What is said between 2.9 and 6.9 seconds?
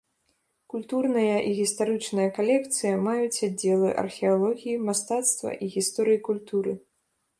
маюць аддзелы археалогіі, мастацтва і гісторыі культуры.